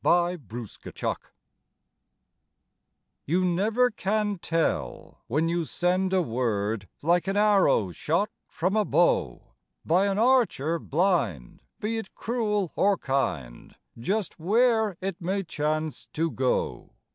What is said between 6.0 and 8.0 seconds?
a word, Like an arrow